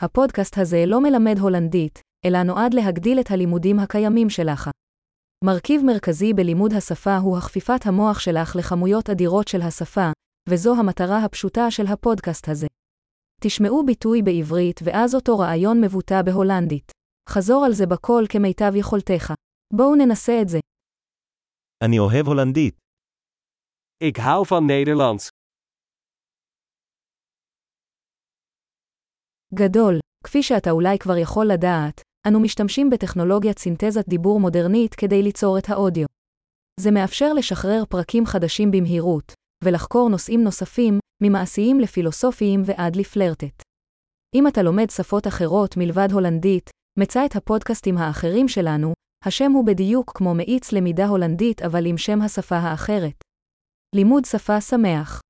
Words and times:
הפודקאסט 0.00 0.58
הזה 0.58 0.84
לא 0.86 1.00
מלמד 1.02 1.38
הולנדית, 1.38 2.00
אלא 2.24 2.42
נועד 2.42 2.74
להגדיל 2.74 3.20
את 3.20 3.30
הלימודים 3.30 3.78
הקיימים 3.78 4.30
שלך. 4.30 4.70
מרכיב 5.44 5.82
מרכזי 5.84 6.32
בלימוד 6.32 6.72
השפה 6.72 7.16
הוא 7.16 7.38
הכפיפת 7.38 7.86
המוח 7.86 8.18
שלך 8.18 8.56
לכמויות 8.56 9.10
אדירות 9.10 9.48
של 9.48 9.62
השפה, 9.62 10.10
וזו 10.48 10.74
המטרה 10.78 11.24
הפשוטה 11.24 11.70
של 11.70 11.86
הפודקאסט 11.86 12.48
הזה. 12.48 12.66
תשמעו 13.40 13.86
ביטוי 13.86 14.22
בעברית 14.22 14.80
ואז 14.84 15.14
אותו 15.14 15.38
רעיון 15.38 15.80
מבוטא 15.80 16.22
בהולנדית. 16.22 16.92
חזור 17.28 17.64
על 17.64 17.72
זה 17.72 17.86
בקול 17.86 18.26
כמיטב 18.28 18.72
יכולתך. 18.74 19.32
בואו 19.74 19.94
ננסה 19.94 20.42
את 20.42 20.48
זה. 20.48 20.58
אני 21.84 21.98
אוהב 21.98 22.26
הולנדית. 22.26 22.74
Ik 24.04 24.16
hou 24.18 24.44
van 24.48 24.66
Nederlands. 24.66 25.37
גדול, 29.54 29.98
כפי 30.24 30.42
שאתה 30.42 30.70
אולי 30.70 30.98
כבר 30.98 31.16
יכול 31.16 31.46
לדעת, 31.46 32.00
אנו 32.26 32.40
משתמשים 32.40 32.90
בטכנולוגיית 32.90 33.58
סינתזת 33.58 34.08
דיבור 34.08 34.40
מודרנית 34.40 34.94
כדי 34.94 35.22
ליצור 35.22 35.58
את 35.58 35.68
האודיו. 35.70 36.06
זה 36.80 36.90
מאפשר 36.90 37.32
לשחרר 37.32 37.84
פרקים 37.88 38.26
חדשים 38.26 38.70
במהירות, 38.70 39.32
ולחקור 39.64 40.08
נושאים 40.08 40.44
נוספים, 40.44 40.98
ממעשיים 41.22 41.80
לפילוסופיים 41.80 42.62
ועד 42.64 42.96
לפלרטט. 42.96 43.62
אם 44.34 44.46
אתה 44.46 44.62
לומד 44.62 44.90
שפות 44.90 45.26
אחרות 45.26 45.76
מלבד 45.76 46.08
הולנדית, 46.12 46.70
מצא 46.98 47.26
את 47.26 47.36
הפודקאסטים 47.36 47.98
האחרים 47.98 48.48
שלנו, 48.48 48.92
השם 49.24 49.52
הוא 49.52 49.66
בדיוק 49.66 50.12
כמו 50.18 50.34
מאיץ 50.34 50.72
למידה 50.72 51.06
הולנדית 51.06 51.62
אבל 51.62 51.86
עם 51.86 51.98
שם 51.98 52.22
השפה 52.22 52.56
האחרת. 52.56 53.24
לימוד 53.94 54.24
שפה 54.24 54.60
שמח 54.60 55.20